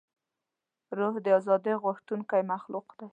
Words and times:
روح 0.97 1.15
د 1.25 1.27
ازادۍ 1.39 1.75
غوښتونکی 1.83 2.41
مخلوق 2.51 2.87
دی. 2.99 3.07